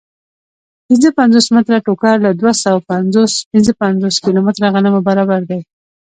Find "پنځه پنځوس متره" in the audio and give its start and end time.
0.89-1.77